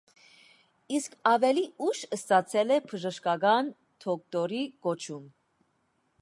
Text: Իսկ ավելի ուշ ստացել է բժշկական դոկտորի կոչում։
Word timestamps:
Իսկ 0.99 1.17
ավելի 1.31 1.65
ուշ 1.87 2.01
ստացել 2.17 2.73
է 2.77 2.79
բժշկական 2.93 3.71
դոկտորի 4.07 4.63
կոչում։ 4.89 5.31